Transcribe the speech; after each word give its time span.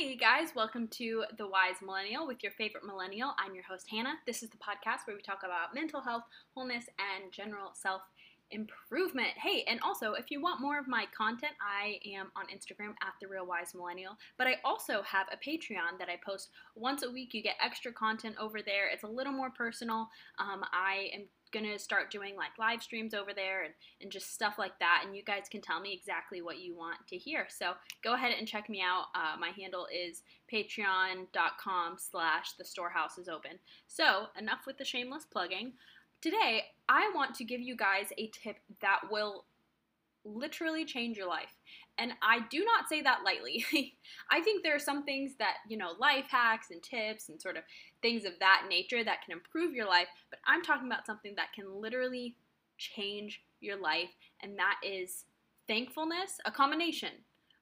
Hey 0.00 0.16
guys, 0.16 0.54
welcome 0.56 0.88
to 0.92 1.24
The 1.36 1.46
Wise 1.46 1.76
Millennial 1.84 2.26
with 2.26 2.42
your 2.42 2.52
favorite 2.52 2.86
millennial. 2.86 3.34
I'm 3.36 3.54
your 3.54 3.64
host, 3.64 3.84
Hannah. 3.90 4.14
This 4.24 4.42
is 4.42 4.48
the 4.48 4.56
podcast 4.56 5.04
where 5.04 5.14
we 5.14 5.20
talk 5.20 5.42
about 5.44 5.74
mental 5.74 6.00
health, 6.00 6.22
wholeness, 6.54 6.86
and 6.96 7.30
general 7.30 7.72
self 7.74 8.00
improvement. 8.50 9.30
Hey, 9.36 9.64
and 9.68 9.80
also, 9.80 10.12
if 10.12 10.30
you 10.30 10.40
want 10.40 10.60
more 10.60 10.78
of 10.78 10.88
my 10.88 11.06
content, 11.16 11.52
I 11.60 11.98
am 12.16 12.30
on 12.36 12.46
Instagram 12.46 12.94
at 13.02 13.14
The 13.20 13.28
Real 13.28 13.46
Wise 13.46 13.74
Millennial. 13.74 14.16
But 14.38 14.46
I 14.46 14.56
also 14.64 15.02
have 15.02 15.26
a 15.32 15.36
Patreon 15.36 15.98
that 15.98 16.08
I 16.08 16.18
post 16.24 16.50
once 16.74 17.02
a 17.02 17.10
week. 17.10 17.34
You 17.34 17.42
get 17.42 17.56
extra 17.64 17.92
content 17.92 18.36
over 18.40 18.60
there, 18.62 18.88
it's 18.88 19.04
a 19.04 19.08
little 19.08 19.32
more 19.32 19.50
personal. 19.50 20.08
Um, 20.38 20.64
I 20.72 21.10
am 21.14 21.22
gonna 21.52 21.78
start 21.78 22.10
doing 22.10 22.36
like 22.36 22.50
live 22.58 22.82
streams 22.82 23.14
over 23.14 23.32
there 23.34 23.64
and, 23.64 23.74
and 24.00 24.10
just 24.10 24.32
stuff 24.32 24.54
like 24.58 24.78
that 24.78 25.02
and 25.04 25.16
you 25.16 25.22
guys 25.22 25.44
can 25.50 25.60
tell 25.60 25.80
me 25.80 25.92
exactly 25.92 26.42
what 26.42 26.60
you 26.60 26.76
want 26.76 26.96
to 27.08 27.16
hear 27.16 27.46
so 27.48 27.72
go 28.04 28.14
ahead 28.14 28.32
and 28.38 28.46
check 28.46 28.68
me 28.68 28.80
out 28.80 29.06
uh, 29.14 29.36
my 29.38 29.50
handle 29.50 29.86
is 29.92 30.22
patreon.com 30.52 31.96
slash 31.98 32.52
the 32.52 32.64
storehouse 32.64 33.18
is 33.18 33.28
open 33.28 33.52
so 33.86 34.26
enough 34.38 34.60
with 34.66 34.78
the 34.78 34.84
shameless 34.84 35.24
plugging 35.24 35.72
today 36.20 36.62
i 36.88 37.10
want 37.14 37.34
to 37.34 37.44
give 37.44 37.60
you 37.60 37.76
guys 37.76 38.08
a 38.18 38.28
tip 38.28 38.56
that 38.80 39.00
will 39.10 39.44
literally 40.24 40.84
change 40.84 41.16
your 41.16 41.28
life. 41.28 41.56
And 41.98 42.12
I 42.22 42.40
do 42.50 42.64
not 42.64 42.88
say 42.88 43.02
that 43.02 43.20
lightly. 43.24 43.64
I 44.30 44.40
think 44.40 44.62
there 44.62 44.74
are 44.74 44.80
some 44.80 45.04
things 45.04 45.32
that, 45.38 45.56
you 45.68 45.76
know, 45.76 45.92
life 45.98 46.26
hacks 46.30 46.70
and 46.70 46.82
tips 46.82 47.28
and 47.28 47.40
sort 47.40 47.56
of 47.56 47.62
things 48.02 48.24
of 48.24 48.32
that 48.40 48.66
nature 48.68 49.04
that 49.04 49.22
can 49.24 49.32
improve 49.32 49.74
your 49.74 49.86
life, 49.86 50.08
but 50.30 50.38
I'm 50.46 50.62
talking 50.62 50.86
about 50.86 51.06
something 51.06 51.34
that 51.36 51.52
can 51.54 51.80
literally 51.80 52.36
change 52.78 53.42
your 53.60 53.78
life, 53.78 54.08
and 54.42 54.58
that 54.58 54.76
is 54.82 55.24
thankfulness, 55.68 56.38
a 56.46 56.50
combination 56.50 57.10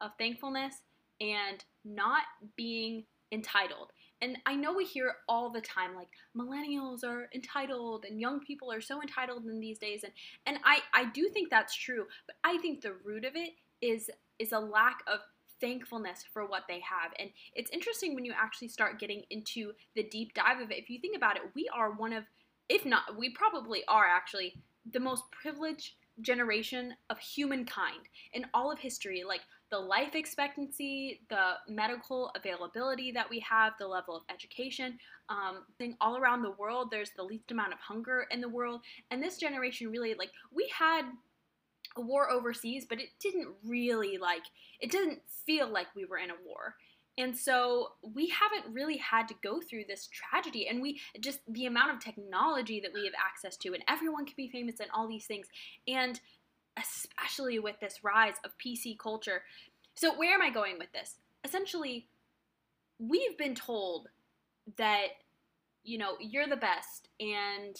of 0.00 0.12
thankfulness 0.18 0.74
and 1.20 1.64
not 1.84 2.22
being 2.56 3.04
entitled. 3.32 3.90
And 4.22 4.36
I 4.44 4.54
know 4.54 4.74
we 4.74 4.84
hear 4.84 5.14
all 5.28 5.50
the 5.50 5.60
time 5.60 5.94
like 5.94 6.08
millennials 6.36 7.04
are 7.04 7.28
entitled 7.34 8.04
and 8.04 8.20
young 8.20 8.40
people 8.40 8.70
are 8.70 8.80
so 8.80 9.00
entitled 9.00 9.46
in 9.46 9.60
these 9.60 9.78
days 9.78 10.04
and 10.04 10.12
and 10.46 10.58
I 10.64 10.80
I 10.92 11.06
do 11.06 11.28
think 11.28 11.50
that's 11.50 11.74
true, 11.74 12.06
but 12.26 12.36
I 12.44 12.58
think 12.58 12.82
the 12.82 12.94
root 13.04 13.24
of 13.24 13.32
it 13.34 13.52
is 13.80 14.10
is 14.38 14.52
a 14.52 14.58
lack 14.58 15.02
of 15.06 15.20
thankfulness 15.60 16.24
for 16.32 16.46
what 16.46 16.62
they 16.68 16.80
have. 16.80 17.12
And 17.18 17.30
it's 17.54 17.70
interesting 17.70 18.14
when 18.14 18.24
you 18.24 18.32
actually 18.36 18.68
start 18.68 18.98
getting 18.98 19.22
into 19.30 19.72
the 19.94 20.02
deep 20.04 20.34
dive 20.34 20.60
of 20.60 20.70
it. 20.70 20.78
If 20.78 20.90
you 20.90 20.98
think 20.98 21.16
about 21.16 21.36
it, 21.36 21.42
we 21.54 21.68
are 21.74 21.92
one 21.92 22.12
of 22.12 22.24
if 22.68 22.84
not 22.84 23.18
we 23.18 23.30
probably 23.30 23.82
are 23.88 24.06
actually 24.06 24.54
the 24.90 25.00
most 25.00 25.24
privileged 25.30 25.94
generation 26.22 26.94
of 27.08 27.18
humankind 27.18 28.08
in 28.32 28.46
all 28.54 28.70
of 28.70 28.78
history. 28.78 29.22
Like 29.26 29.40
the 29.70 29.78
life 29.78 30.14
expectancy, 30.14 31.20
the 31.28 31.52
medical 31.68 32.30
availability 32.34 33.12
that 33.12 33.28
we 33.30 33.40
have, 33.40 33.74
the 33.78 33.86
level 33.86 34.16
of 34.16 34.22
education. 34.30 34.98
Um, 35.28 35.64
thing 35.78 35.96
all 36.00 36.16
around 36.16 36.42
the 36.42 36.52
world, 36.52 36.88
there's 36.90 37.12
the 37.16 37.22
least 37.22 37.50
amount 37.52 37.72
of 37.72 37.78
hunger 37.78 38.26
in 38.30 38.40
the 38.40 38.48
world, 38.48 38.80
and 39.10 39.22
this 39.22 39.38
generation 39.38 39.90
really 39.90 40.14
like 40.14 40.30
we 40.52 40.70
had 40.76 41.02
a 41.96 42.00
war 42.00 42.30
overseas, 42.30 42.86
but 42.88 43.00
it 43.00 43.10
didn't 43.20 43.48
really 43.64 44.18
like 44.18 44.42
it 44.80 44.90
didn't 44.90 45.20
feel 45.46 45.68
like 45.68 45.86
we 45.94 46.04
were 46.04 46.18
in 46.18 46.30
a 46.30 46.34
war. 46.44 46.74
And 47.18 47.36
so 47.36 47.92
we 48.02 48.28
haven't 48.28 48.72
really 48.72 48.96
had 48.96 49.28
to 49.28 49.34
go 49.42 49.60
through 49.60 49.84
this 49.88 50.08
tragedy. 50.08 50.68
And 50.68 50.80
we 50.80 51.00
just, 51.20 51.40
the 51.48 51.66
amount 51.66 51.92
of 51.92 52.00
technology 52.00 52.80
that 52.80 52.92
we 52.94 53.04
have 53.04 53.14
access 53.18 53.56
to, 53.58 53.74
and 53.74 53.82
everyone 53.88 54.24
can 54.24 54.34
be 54.36 54.48
famous 54.48 54.80
and 54.80 54.90
all 54.94 55.08
these 55.08 55.26
things. 55.26 55.46
And 55.86 56.20
especially 56.78 57.58
with 57.58 57.78
this 57.80 58.02
rise 58.02 58.36
of 58.44 58.52
PC 58.58 58.98
culture. 58.98 59.42
So, 59.94 60.16
where 60.16 60.34
am 60.34 60.42
I 60.42 60.50
going 60.50 60.78
with 60.78 60.92
this? 60.92 61.16
Essentially, 61.44 62.06
we've 62.98 63.36
been 63.36 63.54
told 63.54 64.08
that 64.76 65.08
you 65.84 65.98
know 65.98 66.16
you're 66.20 66.46
the 66.46 66.56
best 66.56 67.08
and 67.18 67.76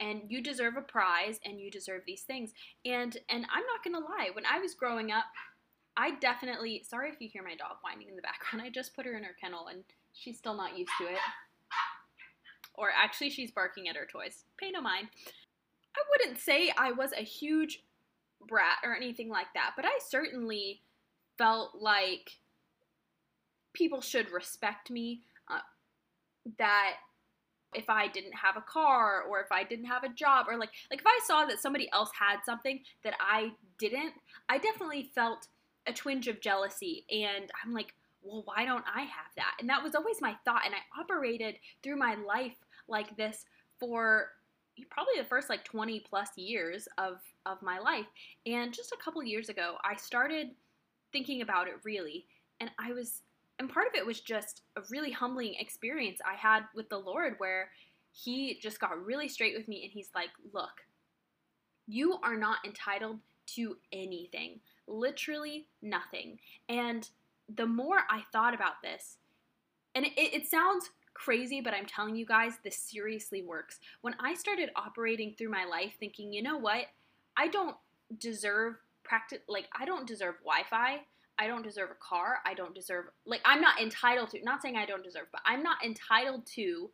and 0.00 0.22
you 0.28 0.40
deserve 0.40 0.76
a 0.76 0.80
prize 0.82 1.38
and 1.44 1.60
you 1.60 1.70
deserve 1.70 2.02
these 2.06 2.22
things 2.22 2.52
and 2.84 3.18
and 3.28 3.44
i'm 3.54 3.64
not 3.66 3.84
gonna 3.84 4.04
lie 4.04 4.30
when 4.32 4.44
i 4.46 4.58
was 4.58 4.74
growing 4.74 5.12
up 5.12 5.26
i 5.98 6.12
definitely 6.20 6.82
sorry 6.88 7.10
if 7.10 7.16
you 7.20 7.28
hear 7.28 7.42
my 7.42 7.56
dog 7.56 7.76
whining 7.82 8.08
in 8.08 8.16
the 8.16 8.22
background. 8.22 8.64
I 8.64 8.70
just 8.70 8.94
put 8.94 9.04
her 9.04 9.16
in 9.16 9.24
her 9.24 9.36
kennel 9.38 9.66
and 9.66 9.82
she's 10.14 10.38
still 10.38 10.56
not 10.56 10.78
used 10.78 10.92
to 11.00 11.06
it. 11.06 11.18
Or 12.74 12.90
actually 12.96 13.30
she's 13.30 13.50
barking 13.50 13.88
at 13.88 13.96
her 13.96 14.06
toys. 14.10 14.44
Pay 14.56 14.70
no 14.70 14.80
mind. 14.80 15.08
I 15.96 16.00
wouldn't 16.10 16.38
say 16.38 16.72
i 16.78 16.92
was 16.92 17.10
a 17.12 17.24
huge 17.24 17.82
brat 18.46 18.78
or 18.84 18.94
anything 18.94 19.28
like 19.28 19.48
that, 19.54 19.72
but 19.74 19.84
I 19.84 19.98
certainly 20.08 20.82
felt 21.36 21.72
like 21.80 22.38
people 23.72 24.00
should 24.00 24.30
respect 24.30 24.90
me. 24.90 25.22
Uh, 25.50 25.58
that 26.58 26.94
if 27.74 27.90
I 27.90 28.08
didn't 28.08 28.34
have 28.34 28.56
a 28.56 28.62
car 28.62 29.22
or 29.22 29.40
if 29.40 29.50
I 29.50 29.64
didn't 29.64 29.86
have 29.86 30.04
a 30.04 30.08
job 30.08 30.46
or 30.48 30.56
like 30.56 30.70
like 30.90 31.00
if 31.00 31.06
I 31.06 31.18
saw 31.26 31.44
that 31.46 31.58
somebody 31.58 31.90
else 31.92 32.10
had 32.18 32.38
something 32.44 32.80
that 33.04 33.14
I 33.20 33.52
didn't, 33.78 34.14
I 34.48 34.58
definitely 34.58 35.10
felt 35.14 35.48
a 35.88 35.92
twinge 35.92 36.28
of 36.28 36.40
jealousy 36.40 37.04
and 37.10 37.50
I'm 37.64 37.72
like, 37.72 37.94
well, 38.22 38.42
why 38.44 38.64
don't 38.64 38.84
I 38.92 39.02
have 39.02 39.32
that? 39.36 39.56
And 39.60 39.68
that 39.68 39.82
was 39.82 39.94
always 39.94 40.20
my 40.20 40.34
thought 40.44 40.62
and 40.64 40.74
I 40.74 41.00
operated 41.00 41.56
through 41.82 41.96
my 41.96 42.14
life 42.14 42.56
like 42.88 43.16
this 43.16 43.44
for 43.78 44.30
probably 44.90 45.14
the 45.18 45.28
first 45.28 45.48
like 45.48 45.64
20 45.64 46.00
plus 46.00 46.30
years 46.36 46.88
of 46.98 47.18
of 47.46 47.60
my 47.62 47.78
life. 47.78 48.06
And 48.46 48.72
just 48.72 48.92
a 48.92 49.02
couple 49.02 49.22
years 49.22 49.48
ago, 49.48 49.76
I 49.84 49.96
started 49.96 50.48
thinking 51.12 51.42
about 51.42 51.68
it 51.68 51.74
really, 51.84 52.26
and 52.60 52.70
I 52.78 52.92
was 52.92 53.22
and 53.58 53.68
part 53.68 53.88
of 53.88 53.94
it 53.94 54.06
was 54.06 54.20
just 54.20 54.62
a 54.76 54.82
really 54.90 55.10
humbling 55.10 55.54
experience 55.58 56.20
I 56.24 56.36
had 56.36 56.64
with 56.74 56.88
the 56.88 56.98
Lord 56.98 57.34
where 57.38 57.70
he 58.12 58.58
just 58.60 58.80
got 58.80 59.04
really 59.04 59.28
straight 59.28 59.56
with 59.56 59.68
me 59.68 59.82
and 59.82 59.92
he's 59.92 60.10
like, 60.14 60.30
"Look, 60.52 60.82
you 61.86 62.18
are 62.22 62.36
not 62.36 62.58
entitled 62.64 63.18
to 63.54 63.76
anything. 63.92 64.60
Literally 64.88 65.66
nothing." 65.80 66.40
And 66.68 67.08
the 67.48 67.66
more 67.66 68.00
I 68.10 68.24
thought 68.32 68.54
about 68.54 68.82
this, 68.82 69.18
and 69.94 70.04
it, 70.04 70.12
it 70.16 70.46
sounds 70.46 70.90
crazy, 71.14 71.60
but 71.60 71.74
I'm 71.74 71.86
telling 71.86 72.16
you 72.16 72.24
guys, 72.24 72.54
this 72.62 72.76
seriously 72.76 73.42
works. 73.42 73.80
When 74.02 74.14
I 74.20 74.34
started 74.34 74.70
operating 74.76 75.34
through 75.34 75.50
my 75.50 75.64
life 75.64 75.94
thinking, 75.98 76.32
you 76.32 76.42
know 76.42 76.56
what? 76.56 76.86
I 77.36 77.48
don't 77.48 77.76
deserve 78.18 78.76
practice 79.04 79.40
like 79.48 79.68
I 79.78 79.84
don't 79.84 80.06
deserve 80.06 80.36
Wi-Fi. 80.44 81.00
I 81.40 81.46
don't 81.46 81.62
deserve 81.62 81.90
a 81.90 81.94
car. 81.94 82.38
I 82.44 82.54
don't 82.54 82.74
deserve 82.74 83.06
like 83.26 83.40
I'm 83.44 83.60
not 83.60 83.80
entitled 83.80 84.30
to 84.30 84.42
not 84.42 84.62
saying 84.62 84.76
I 84.76 84.86
don't 84.86 85.04
deserve, 85.04 85.26
but 85.32 85.40
I'm 85.44 85.62
not 85.62 85.84
entitled 85.84 86.46
to 86.54 86.90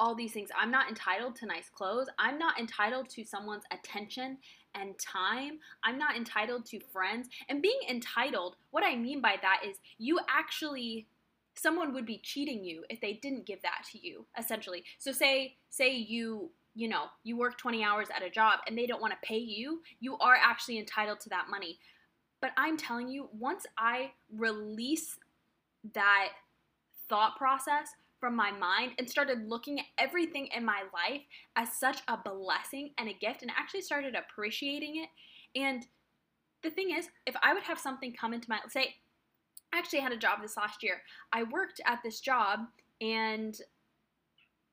all 0.00 0.14
these 0.14 0.32
things. 0.32 0.48
I'm 0.58 0.70
not 0.70 0.88
entitled 0.88 1.36
to 1.36 1.46
nice 1.46 1.68
clothes. 1.68 2.08
I'm 2.18 2.38
not 2.38 2.58
entitled 2.58 3.10
to 3.10 3.24
someone's 3.24 3.64
attention 3.70 4.38
and 4.74 4.98
time. 4.98 5.58
I'm 5.84 5.98
not 5.98 6.16
entitled 6.16 6.64
to 6.66 6.80
friends. 6.92 7.28
And 7.48 7.60
being 7.60 7.78
entitled, 7.88 8.56
what 8.70 8.82
I 8.82 8.96
mean 8.96 9.20
by 9.20 9.36
that 9.42 9.60
is 9.68 9.76
you 9.98 10.18
actually 10.28 11.06
someone 11.54 11.92
would 11.92 12.06
be 12.06 12.18
cheating 12.24 12.64
you 12.64 12.84
if 12.88 13.00
they 13.00 13.14
didn't 13.14 13.44
give 13.44 13.60
that 13.60 13.84
to 13.90 13.98
you 13.98 14.24
essentially 14.38 14.84
so 14.98 15.10
say 15.10 15.56
say 15.68 15.92
you 15.92 16.48
you 16.74 16.88
know 16.88 17.06
you 17.24 17.36
work 17.36 17.58
20 17.58 17.84
hours 17.84 18.06
at 18.14 18.22
a 18.22 18.30
job 18.30 18.60
and 18.66 18.78
they 18.78 18.86
don't 18.86 19.00
want 19.00 19.12
to 19.12 19.18
pay 19.26 19.36
you 19.36 19.82
you 19.98 20.16
are 20.18 20.36
actually 20.40 20.78
entitled 20.78 21.18
to 21.18 21.28
that 21.28 21.46
money 21.50 21.78
but 22.40 22.52
i'm 22.56 22.76
telling 22.76 23.08
you 23.08 23.28
once 23.36 23.66
i 23.76 24.12
release 24.34 25.18
that 25.92 26.28
thought 27.08 27.36
process 27.36 27.88
from 28.20 28.36
my 28.36 28.50
mind 28.52 28.92
and 28.98 29.08
started 29.08 29.48
looking 29.48 29.80
at 29.80 29.86
everything 29.98 30.48
in 30.54 30.64
my 30.64 30.82
life 30.92 31.22
as 31.56 31.72
such 31.72 32.02
a 32.06 32.16
blessing 32.16 32.90
and 32.98 33.08
a 33.08 33.14
gift 33.14 33.42
and 33.42 33.50
actually 33.56 33.80
started 33.80 34.14
appreciating 34.14 35.02
it 35.02 35.08
and 35.58 35.86
the 36.62 36.70
thing 36.70 36.90
is 36.90 37.08
if 37.26 37.34
i 37.42 37.54
would 37.54 37.62
have 37.62 37.78
something 37.78 38.12
come 38.12 38.34
into 38.34 38.48
my 38.50 38.58
say 38.68 38.94
I 39.72 39.78
actually 39.78 40.00
had 40.00 40.12
a 40.12 40.16
job 40.16 40.42
this 40.42 40.56
last 40.56 40.82
year. 40.82 41.02
I 41.32 41.44
worked 41.44 41.80
at 41.86 42.00
this 42.02 42.20
job 42.20 42.60
and 43.00 43.58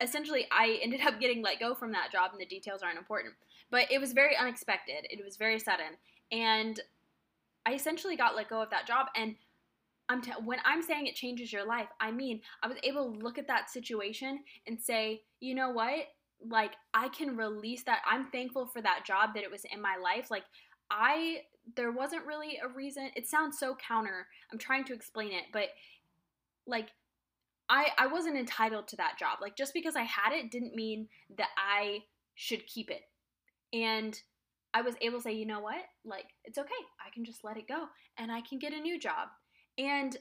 essentially 0.00 0.46
I 0.50 0.78
ended 0.82 1.00
up 1.06 1.20
getting 1.20 1.42
let 1.42 1.60
go 1.60 1.74
from 1.74 1.92
that 1.92 2.12
job 2.12 2.32
and 2.32 2.40
the 2.40 2.46
details 2.46 2.82
aren't 2.82 2.98
important. 2.98 3.34
But 3.70 3.90
it 3.90 4.00
was 4.00 4.12
very 4.12 4.36
unexpected. 4.36 5.06
It 5.08 5.24
was 5.24 5.36
very 5.36 5.58
sudden. 5.58 5.96
And 6.30 6.78
I 7.64 7.74
essentially 7.74 8.16
got 8.16 8.36
let 8.36 8.50
go 8.50 8.60
of 8.60 8.70
that 8.70 8.86
job 8.86 9.06
and 9.16 9.36
I'm 10.12 10.20
t- 10.20 10.32
when 10.44 10.58
I'm 10.64 10.82
saying 10.82 11.06
it 11.06 11.14
changes 11.14 11.52
your 11.52 11.66
life, 11.66 11.88
I 12.00 12.10
mean, 12.10 12.40
I 12.62 12.68
was 12.68 12.76
able 12.82 13.10
to 13.10 13.18
look 13.18 13.38
at 13.38 13.46
that 13.48 13.70
situation 13.70 14.40
and 14.66 14.80
say, 14.80 15.22
"You 15.40 15.54
know 15.54 15.70
what? 15.70 16.06
Like 16.46 16.72
I 16.92 17.08
can 17.08 17.36
release 17.36 17.82
that. 17.84 18.02
I'm 18.06 18.26
thankful 18.30 18.66
for 18.66 18.82
that 18.82 19.04
job 19.06 19.30
that 19.34 19.42
it 19.42 19.50
was 19.50 19.64
in 19.72 19.80
my 19.80 19.96
life. 19.96 20.30
Like 20.30 20.44
I 20.90 21.42
there 21.76 21.92
wasn't 21.92 22.26
really 22.26 22.58
a 22.62 22.68
reason. 22.68 23.10
It 23.16 23.26
sounds 23.26 23.58
so 23.58 23.76
counter. 23.76 24.26
I'm 24.52 24.58
trying 24.58 24.84
to 24.84 24.94
explain 24.94 25.32
it, 25.32 25.44
but 25.52 25.68
like 26.66 26.88
I 27.68 27.88
I 27.96 28.06
wasn't 28.08 28.36
entitled 28.36 28.88
to 28.88 28.96
that 28.96 29.18
job. 29.18 29.38
Like 29.40 29.56
just 29.56 29.72
because 29.72 29.96
I 29.96 30.02
had 30.02 30.32
it 30.32 30.50
didn't 30.50 30.74
mean 30.74 31.08
that 31.38 31.50
I 31.56 32.00
should 32.34 32.66
keep 32.66 32.90
it. 32.90 33.02
And 33.72 34.20
I 34.74 34.82
was 34.82 34.94
able 35.00 35.18
to 35.18 35.22
say, 35.22 35.32
you 35.32 35.46
know 35.46 35.60
what? 35.60 35.82
Like 36.04 36.26
it's 36.44 36.58
okay. 36.58 36.70
I 37.00 37.10
can 37.14 37.24
just 37.24 37.44
let 37.44 37.56
it 37.56 37.68
go 37.68 37.86
and 38.18 38.30
I 38.30 38.42
can 38.42 38.58
get 38.58 38.72
a 38.72 38.80
new 38.80 38.98
job. 38.98 39.28
And 39.78 40.16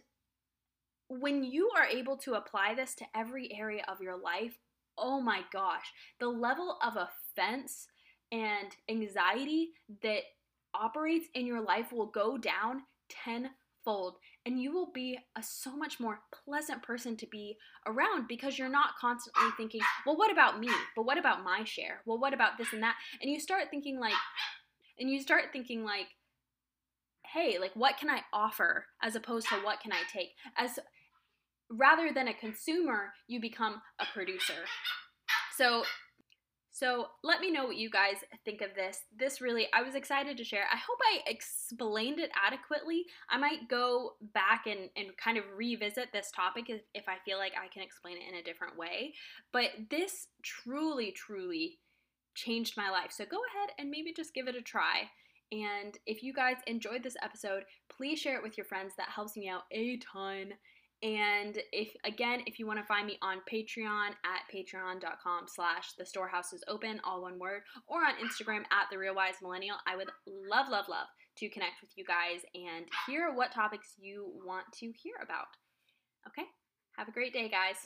when 1.08 1.44
you 1.44 1.70
are 1.76 1.86
able 1.86 2.18
to 2.18 2.36
apply 2.36 2.74
this 2.76 2.96
to 2.96 3.06
every 3.16 3.54
area 3.54 3.84
of 3.88 4.02
your 4.02 4.18
life, 4.18 4.58
oh 4.98 5.20
my 5.20 5.42
gosh, 5.52 5.86
the 6.20 6.28
level 6.28 6.78
of 6.82 6.98
offense 6.98 7.88
and 8.32 8.76
anxiety 8.90 9.72
that 10.04 10.22
operates 10.74 11.28
in 11.34 11.46
your 11.46 11.62
life 11.62 11.92
will 11.92 12.08
go 12.08 12.38
down 12.38 12.84
tenfold 13.10 14.16
and 14.46 14.62
you 14.62 14.72
will 14.72 14.92
be 14.94 15.18
a 15.38 15.44
so 15.44 15.76
much 15.76 16.00
more 16.00 16.20
pleasant 16.46 16.82
person 16.82 17.18
to 17.18 17.28
be 17.28 17.58
around 17.86 18.28
because 18.28 18.58
you're 18.58 18.70
not 18.70 18.96
constantly 19.00 19.50
thinking, 19.58 19.82
well, 20.06 20.16
what 20.16 20.32
about 20.32 20.60
me? 20.60 20.70
But 20.96 21.06
what 21.06 21.18
about 21.18 21.44
my 21.44 21.64
share? 21.66 22.02
Well, 22.06 22.20
what 22.20 22.34
about 22.34 22.58
this 22.58 22.72
and 22.74 22.84
that? 22.84 22.96
And 23.22 23.30
you 23.30 23.40
start 23.40 23.66
thinking 23.70 24.00
like, 24.00 24.14
and 24.98 25.10
you 25.10 25.20
start 25.20 25.46
thinking 25.52 25.84
like, 25.84 26.08
hey, 27.34 27.58
like 27.60 27.72
what 27.76 27.98
can 27.98 28.10
I 28.10 28.22
offer 28.34 28.86
as 29.02 29.16
opposed 29.16 29.48
to 29.50 29.56
what 29.56 29.80
can 29.82 29.92
I 29.92 30.02
take? 30.12 30.32
As 30.58 30.80
rather 31.70 32.12
than 32.14 32.28
a 32.28 32.34
consumer, 32.34 33.14
you 33.28 33.40
become 33.40 33.82
a 34.00 34.06
producer. 34.14 34.66
So 35.56 35.84
so 36.74 37.08
let 37.24 37.42
me 37.42 37.52
know 37.52 37.66
what 37.66 37.76
you 37.76 37.92
guys 37.92 38.16
think 38.44 38.62
of 38.62 38.74
this. 38.76 39.02
This 39.16 39.40
really, 39.40 39.68
I 39.72 39.84
was 39.84 39.94
excited 39.94 40.36
to 40.38 40.44
share. 40.44 40.64
I 40.72 40.78
hope 40.78 40.98
I 41.04 41.30
explained 41.30 42.18
it 42.18 42.32
adequately. 42.34 43.06
I 43.30 43.38
might 43.38 43.70
go 43.70 44.14
back 44.34 44.66
and, 44.66 44.90
and 44.96 45.16
kind 45.18 45.38
of 45.38 45.44
revisit 45.56 46.12
this 46.12 46.32
topic 46.32 46.70
if, 46.70 46.82
if 46.96 47.08
I 47.08 47.18
feel 47.24 47.38
like 47.38 47.52
I 47.62 47.68
can 47.68 47.84
explain 47.84 48.18
it 48.18 48.28
in 48.28 48.40
a 48.40 48.44
different 48.44 48.78
way. 48.78 49.14
But 49.54 49.70
this 49.92 50.28
truly, 50.42 51.12
truly 51.12 51.78
changed 52.34 52.78
my 52.78 52.90
life. 52.90 53.12
So 53.12 53.26
go 53.26 53.38
ahead 53.38 53.72
and 53.78 53.92
maybe 53.92 54.12
just 54.12 54.34
give 54.34 54.48
it 54.48 54.56
a 54.56 54.62
try. 54.62 55.10
And 55.52 55.98
if 56.06 56.24
you 56.24 56.34
guys 56.34 56.58
enjoyed 56.68 57.04
this 57.04 57.18
episode, 57.22 57.64
please 57.90 58.20
share 58.20 58.38
it 58.38 58.44
with 58.44 58.58
your 58.58 58.66
friends. 58.66 58.94
That 58.98 59.10
helps 59.10 59.36
me 59.36 59.50
out 59.50 59.64
a 59.72 59.98
ton. 59.98 60.54
And 61.04 61.58
if 61.72 61.94
again, 62.06 62.42
if 62.46 62.60
you 62.60 62.68
want 62.68 62.80
to 62.80 62.86
find 62.86 63.08
me 63.08 63.18
on 63.24 63.38
Patreon 63.52 64.10
at 64.24 64.46
patreon.com 64.54 65.46
slash 65.48 65.94
the 65.98 66.06
storehouse 66.06 66.54
is 66.54 66.64
open, 66.68 67.02
all 67.04 67.24
one 67.24 67.40
word, 67.40 67.64
or 67.88 68.02
on 68.02 68.14
Instagram 68.24 68.64
at 68.72 68.86
the 68.92 69.00
real 69.00 69.16
wise 69.16 69.36
millennial, 69.42 69.78
I 69.88 69.96
would 69.96 70.10
love, 70.28 70.70
love, 70.70 70.86
love 70.88 71.08
to 71.38 71.50
connect 71.50 71.82
with 71.82 71.90
you 71.96 72.06
guys 72.06 72.42
and 72.54 72.86
hear 73.08 73.34
what 73.34 73.52
topics 73.52 73.96
you 73.98 74.32
want 74.46 74.66
to 74.74 74.92
hear 74.92 75.16
about. 75.24 75.48
Okay, 76.28 76.48
have 76.98 77.08
a 77.08 77.12
great 77.12 77.34
day, 77.34 77.50
guys. 77.50 77.78